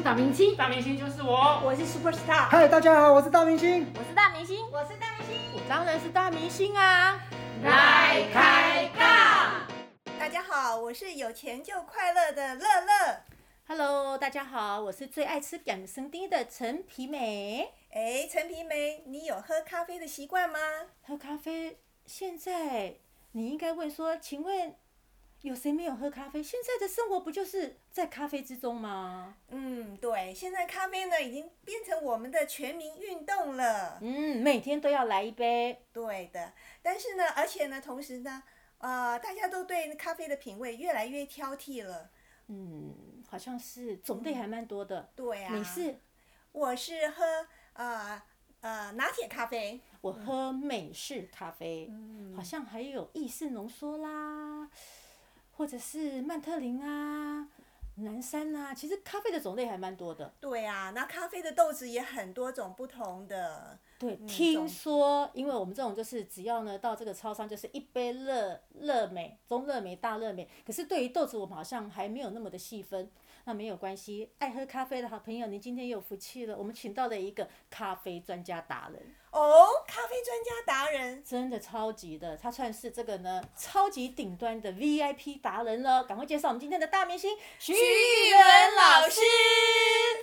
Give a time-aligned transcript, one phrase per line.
[0.00, 3.86] 是大明星，大明星就是我，我是 super star，嗨，大家好，我是大明星。
[3.94, 5.36] 我是大明星，我是大明星。
[5.52, 7.20] 我当然是大明星啊！
[7.62, 9.66] 来开杠。
[10.18, 13.24] 大家好，我是有钱就快乐的乐乐。
[13.68, 17.70] Hello，大家好，我是最爱吃养生丁的陈皮梅。
[17.90, 20.58] 哎，陈皮梅，你有喝咖啡的习惯吗？
[21.02, 21.76] 喝咖啡，
[22.06, 22.94] 现在
[23.32, 24.74] 你应该问说，请问
[25.42, 26.42] 有谁没有喝咖啡？
[26.42, 29.36] 现在的生活不就是在咖啡之中吗？
[29.48, 33.98] 嗯，对，现在咖啡呢已经变成我们的全民运动了。
[34.02, 35.86] 嗯，每天都要来一杯。
[35.92, 38.42] 对的，但是呢，而且呢，同时呢，
[38.78, 42.10] 呃，大家都对咖啡的品味越来越挑剔了。
[42.48, 45.10] 嗯，好像是种类还蛮多的。
[45.16, 46.00] 对啊，你是？
[46.52, 47.24] 我是喝
[47.74, 48.20] 呃
[48.60, 49.80] 呃拿铁咖啡。
[50.02, 54.68] 我喝美式咖啡，嗯好像还有意式浓缩啦，
[55.60, 57.46] 或者是曼特林啊、
[57.96, 58.72] 蓝山啊。
[58.72, 60.32] 其实咖啡的种类还蛮多的。
[60.40, 63.78] 对啊，那咖啡的豆子也很多种不同的。
[64.00, 73.12] 对，嗯听说，因为我们这种就是只要呢到这个超商就是一杯热热美、中热美、大热美，可是对于豆子我们好像还没有那么的细分。
[73.44, 79.14] 那没有关系，爱喝咖啡的好朋友，您今天有福气了，我们请到了一个咖啡专家达人。
[79.32, 81.24] 哦，咖啡专家达人。
[81.24, 86.04] 真的超级的，他算是这个呢超级顶端的 VIP 达人了。
[86.04, 89.20] 赶快介绍我们今天的大明星徐艺伦老师。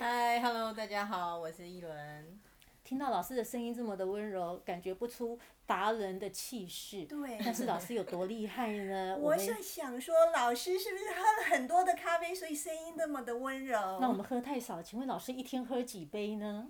[0.00, 2.40] 嗨，Hello，大家好，我是一伦。
[2.84, 7.04] 听到老师的声音这么的温柔，感觉不出达人的气势。
[7.04, 9.16] 对但是老师有多厉害呢？
[9.20, 13.98] 我们是想说，老师是不是喝了很多的咖啡，所以声音那么的温柔？
[14.00, 16.68] 那我们喝太少，请问老师一天喝几杯呢？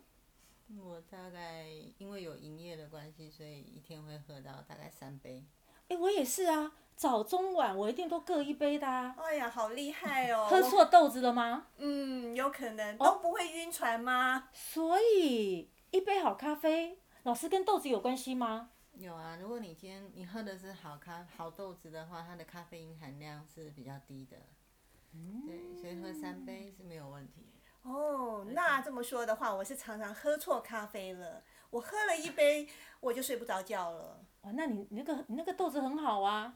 [0.77, 1.67] 我大概
[1.99, 5.45] 因为有营业的关系，所以一天会喝到大概三杯。
[5.89, 9.15] 哎，我也是啊，早中晚我一定都各一杯的啊。
[9.19, 10.47] 哎呀，好厉害哦！
[10.51, 11.69] 喝错豆子了吗？
[11.79, 14.51] 嗯，有可能哦都不会晕船吗？
[14.53, 18.71] 所以一杯好咖啡，老师跟豆子有关系吗？
[18.93, 24.37] 有啊，如果你今天你喝的是好咖好豆子的话，它的咖啡因含量是比较低的。
[25.47, 27.47] 对，所以喝三杯是没有问题。
[27.83, 31.43] 哦，那这么说的话，我是常常喝错咖啡了。
[31.71, 32.69] 我喝了一杯，
[33.01, 36.55] 我就睡不着觉了，哇，那你你那个你那个豆子很好啊，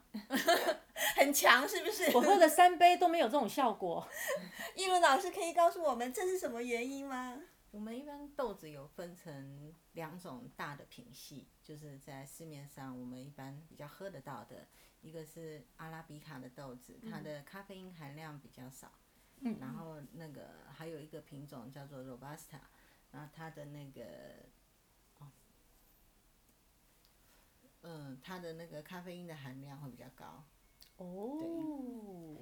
[1.17, 2.15] 很强是不是？
[2.15, 4.07] 我喝了三杯都没有这种效果。
[4.75, 7.39] 一伦老师可以告诉我们这是什么原因吗？
[7.73, 14.67] 我们一般豆子有分成两种大的品系，就是在市面上我们一般比较喝得到的，
[15.01, 18.91] 一个是阿拉比卡的豆子，它的咖啡因含量比较少。
[19.41, 22.59] 嗯然后那个还有一个品种叫做 Robusta，
[23.11, 24.03] 然后它的那个，
[25.17, 25.31] 哦，
[27.81, 30.43] 嗯，它的那个咖啡因的含量会比较高。
[30.97, 32.37] 哦，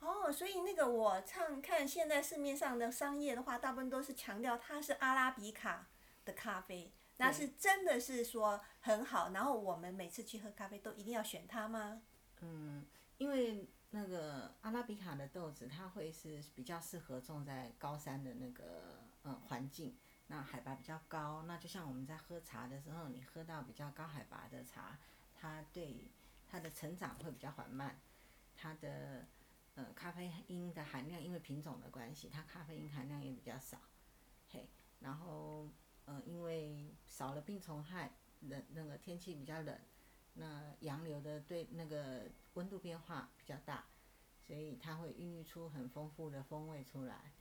[0.00, 5.88] 哦，所以那个我唱看现在市面上的商业的话，大部分都是强调它是阿拉比卡
[6.24, 9.30] 的咖啡，那是真的是说很好。
[9.30, 12.02] 然后我们每次去喝咖啡都一定要选它吗？
[12.40, 12.84] 嗯，
[13.16, 19.96] 因为那个阿拉比卡的豆子，它会是比较适合种在高山的那个嗯环境，
[20.26, 21.44] 那海拔比较高。
[21.46, 24.98] 那就像我们在喝茶的时候，你喝到比较高海拔的茶，
[25.34, 26.10] 它对
[26.46, 27.98] 它的成长会比较缓慢，
[28.54, 29.26] 它的
[29.76, 33.78] 呃咖啡因的含量，因为品种的关系，它咖啡因含量也比较少。
[34.50, 35.70] 嘿，然后
[36.04, 38.10] 呃因为少了病虫害，
[38.40, 39.78] 冷那个天气比较冷。
[40.38, 43.86] 那洋流的对那个温度变化比较大，
[44.46, 47.32] 所以它会孕育出很丰富的风味出来。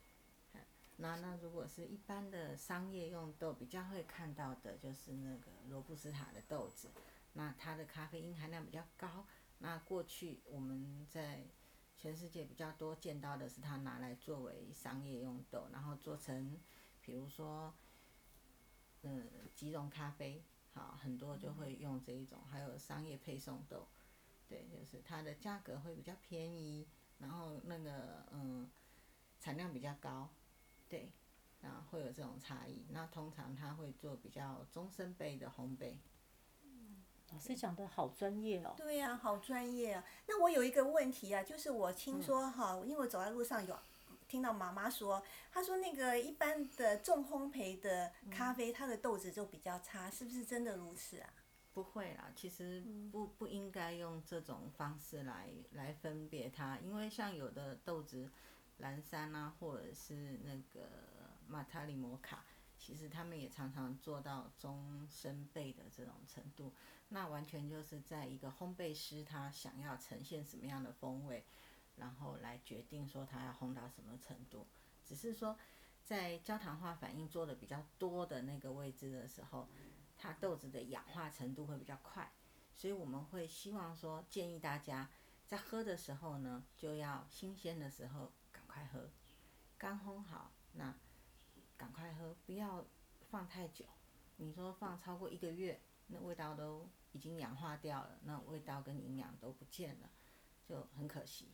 [0.98, 6.90] 那那如果是一般的商业用豆，比较会看到的就是那个罗布斯塔的豆子，
[7.34, 9.26] 那它的咖啡因含量比较高。
[9.60, 11.44] 那过去我们在
[12.06, 16.56] 全世界比较多见到的是它拿来作为商业用豆，然后做成，
[17.02, 17.74] 比如说，
[19.02, 20.44] 嗯，即溶咖啡。
[20.76, 23.88] 好，很多就会用这一种，还有商业配送豆，
[24.48, 28.70] 对，就是它的价格会比较便宜，然后那个嗯
[29.40, 30.30] 产量比较高，
[30.88, 31.12] 对，
[31.64, 32.86] 啊会有这种差异。
[32.92, 35.98] 那通常它会做比较中深杯的烘焙。
[37.32, 38.74] 老师讲的好专业哦。
[38.78, 40.04] 对呀、好专业啊。
[40.28, 43.78] 那我有一个问题啊，就是我听说哈，因为我走在路上有
[44.28, 51.30] 听到妈妈说，她说那个一般的重烘焙的咖啡，它的豆子就比较差，是不是真的如此啊？
[51.74, 52.82] 不会啦，其实
[53.12, 58.30] 不不应该用这种方式来来分别它，因为像有的豆子，
[58.78, 60.88] 蓝山啊，或者是那个
[61.48, 62.46] 马塔里摩卡，
[62.86, 66.72] 其实他们也常常做到中深焙的这种程度，
[67.10, 71.44] 那完全就是在一个烘焙师他想要呈现什么样的风味，
[71.96, 74.68] 然后来决定说他要烘到什么程度。
[75.04, 75.58] 只是说，
[76.04, 79.68] 在焦糖化反应做的比较多的那个位置的时候，
[80.16, 82.32] 它豆子的氧化程度会比较快，
[82.76, 85.10] 所以我们会希望说建议大家
[85.48, 89.10] 在喝的时候呢，就要新鲜的时候赶快喝，
[89.76, 90.96] 刚烘好那
[91.78, 92.86] 赶快喝，不要
[93.30, 93.86] 放太久。
[94.38, 100.10] 你说放超过一个月，那味道都已经氧化掉了，那味道跟营养都不见了，
[100.68, 101.50] 就很可惜。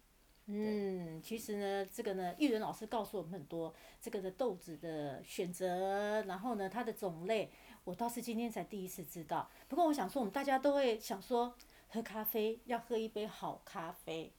[0.47, 7.51] 嗯，其实呢，这个呢，玉仁老师告诉我们很多这个的豆子的选择，然后呢，它的种类，
[7.83, 9.49] 我倒是今天才第一次知道。
[9.67, 11.55] 不过我想说，我们大家都会想说，
[11.89, 14.33] 喝咖啡要喝一杯好咖啡，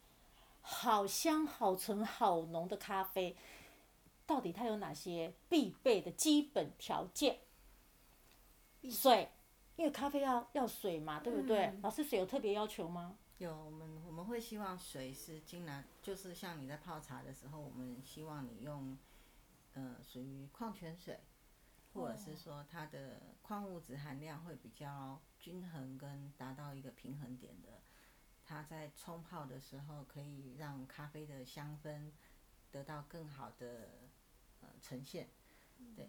[0.61, 3.37] 好香、好醇、好浓的咖啡，
[4.33, 7.41] 到底它有哪些必备的基本条件？
[8.91, 9.29] 水，
[9.77, 11.79] 因为咖啡要要水嘛，对不对？
[11.83, 13.19] 老师，水有特别要求吗？
[13.37, 18.97] 有，我们我们会希望水是尽然，就是像你在泡茶的时候，我们希望你用，
[19.75, 21.21] 呃，属于矿泉水，
[21.93, 27.83] 或者是说它的矿物质含量会比较均衡，跟达到一个平衡点的，
[28.47, 32.11] 它在冲泡的时候可以让咖啡的香氛
[32.71, 34.02] 得到更好的
[34.63, 35.29] 呃呈现。
[35.95, 36.09] 对，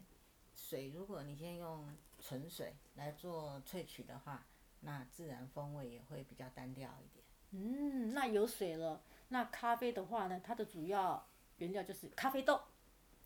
[0.55, 4.45] 水如果你先用纯水来做萃取的话，
[4.81, 7.25] 那自然风味也会比较单调一点。
[7.51, 9.01] 嗯，那有水了。
[9.29, 11.27] 那咖啡的话呢，它的主要
[11.57, 12.61] 原料就是咖啡豆。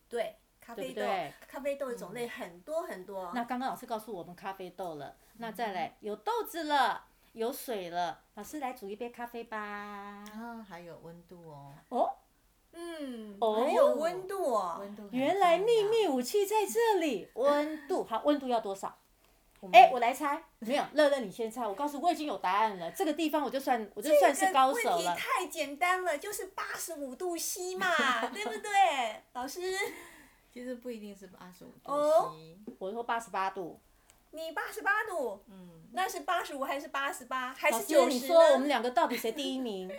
[0.09, 1.01] 对，咖啡豆，
[1.47, 3.31] 咖啡豆的种类很多很多。
[3.33, 9.57] 那刚刚老师告诉我们咖啡豆了，那再来有豆子了，有水了，老师来煮一杯咖啡吧。
[9.57, 11.73] 啊，还有温度哦。
[11.89, 12.17] 哦。
[12.77, 13.37] 嗯。
[13.41, 13.65] 哦。
[13.65, 14.77] 还有温度哦。
[14.79, 15.09] 温度。
[15.11, 18.03] 原来秘密武器在这里， 温度。
[18.03, 18.97] 好，温度要多少？
[19.73, 21.67] 哎，我来猜，没有，乐乐你先猜。
[21.67, 24.97] 我告诉我已经有答案了，这个地方我就算我就算是高手了。
[24.97, 27.87] 问题太简单了，就是八十五度 C 嘛，
[28.31, 28.69] 对不对，
[29.33, 29.59] 老师？
[30.53, 31.91] 其实不一定是八十五度
[32.35, 33.79] C，我说八十八度。
[34.29, 35.43] 你八十八度？
[35.49, 35.87] 嗯。
[35.93, 39.91] 那是八十五还是八十八还是九十你说我们两个到底谁第一名？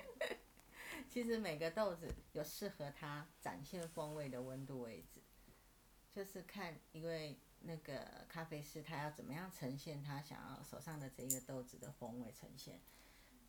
[1.08, 5.22] 其实每个豆子有适合它展现风味的温度位置，
[6.10, 7.38] 就是看因为。
[7.60, 12.80] 那个咖啡师他要怎么样呈现他想要手上的这个豆子的风味呈现？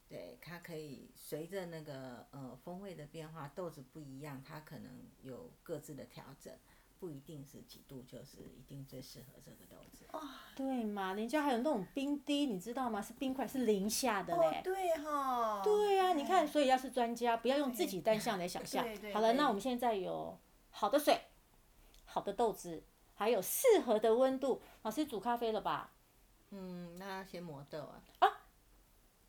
[0.07, 6.51] 对，它可以随着那个呃风味的变化，豆子不一样，它可能有各自的调整，
[7.00, 10.06] 不一定是几度就是一定最适合这个豆子。
[10.12, 10.19] 哦，
[10.56, 13.01] 对嘛，人家还有那种冰滴，你知道吗？
[13.01, 14.62] 是冰块，是零下的嘞。
[14.63, 15.62] 对哈。
[15.63, 18.86] 对呀，你看，所以要是专家，不要用自己单向来想象。
[19.13, 20.38] 好了，那我们现在有
[20.72, 21.22] 好的水，
[22.06, 22.84] 好的豆子。
[23.16, 25.92] 还有适合的温度，老师煮咖啡了吧？
[26.52, 28.02] 嗯，那先磨豆啊。
[28.19, 28.28] 啊，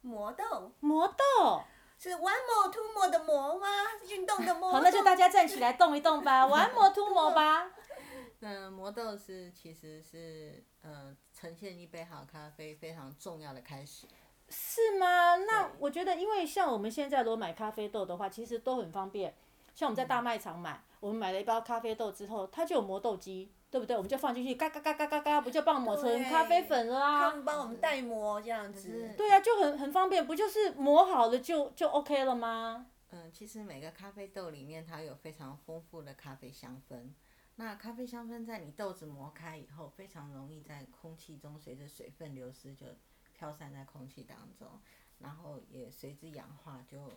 [0.01, 0.73] 磨豆。
[0.79, 1.63] 磨豆。
[2.03, 3.67] 是 one more two more 的磨吗？
[4.09, 4.73] 运动的磨。
[4.73, 7.71] 好，那就大家站起来动一动吧， one more two more 吧。
[8.41, 14.07] 那磨豆是其实是呃呈现一杯好咖啡非常重要的开始。
[14.49, 15.37] 是吗？
[15.37, 19.35] 那我觉得，因为像我们现在如果买咖啡豆的话，其实都很方便。
[19.75, 23.53] 像我们在大卖场买，我们买了一包咖啡豆之后，它就有磨豆机。
[23.71, 23.97] 对不对？
[23.97, 27.21] 我们就放进去，嘎嘎嘎嘎嘎嘎，不就帮我磨成咖啡粉了啊？
[27.31, 29.15] 他们帮我们代磨这样子。
[29.17, 32.87] 对啊，就很很方便，不就是磨好了就就 OK 了吗？
[33.11, 37.11] 嗯，其实每个咖啡豆里面它有非常丰富的咖啡香氛，
[37.57, 42.87] 那咖啡香氛在你豆子磨开以后，非常容易在空气中随着水分流失就
[43.33, 44.81] 飘散在空气当中，
[45.19, 47.13] 然后也随之氧化就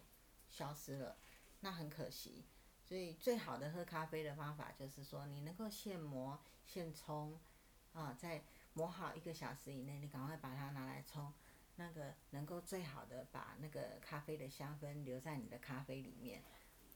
[0.49, 1.15] 消失了，
[1.61, 2.45] 那很可惜。
[2.83, 7.39] 所以最好的喝咖啡的方法就是说，你能够现磨现冲，
[7.93, 11.31] 啊，在磨好一个小时以内，你赶快把它拿来冲，
[11.77, 16.43] 那个能够最好的把那个咖啡的香氛留在你的咖啡里面。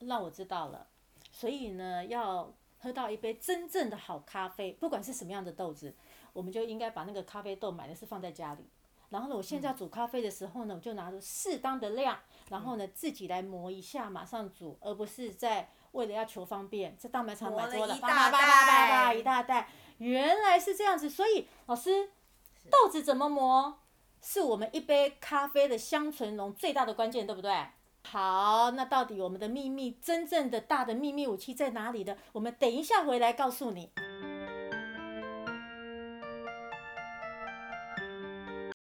[0.00, 0.86] 那我知道了，
[1.32, 5.96] 所以呢，要喝到一杯真正的好咖啡，不管是什么样的豆子，
[6.34, 8.68] 我们就应该把那个咖啡豆买的是放在家里。
[9.08, 15.70] 然后呢，我现在煮咖啡的时候呢，我就拿出适当的量，然后呢自己来磨一下，马上煮，而不是在。
[15.92, 19.68] 为了要求方便，在大卖场买多了，叭叭叭叭叭一大袋，
[19.98, 21.08] 原来是这样子。
[21.08, 22.10] 所以老师，
[22.70, 23.80] 豆子怎么磨，
[24.20, 27.52] 是我们一杯咖啡的香醇浓最大的关键，对不对？
[28.10, 32.16] 好，那到底我们的秘密，真正的大的秘密武器在哪里呢？
[32.32, 33.90] 我们等一下回来告诉你。